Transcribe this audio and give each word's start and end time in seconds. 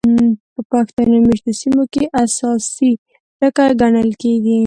په 0.53 0.61
پښتون 0.69 1.09
مېشتو 1.27 1.51
سیمو 1.61 1.83
کې 1.93 2.03
اساسي 2.23 2.91
ټکي 3.39 3.69
ګڼل 3.81 4.09
کېږي. 4.21 4.57